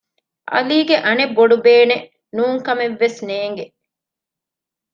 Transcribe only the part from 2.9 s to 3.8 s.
ވެސް ނޭނގެ